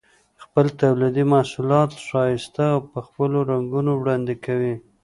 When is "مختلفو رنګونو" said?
3.05-3.91